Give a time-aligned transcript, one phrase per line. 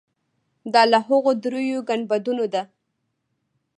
[0.73, 2.63] دا له هغو درېیو ګنبدونو ده.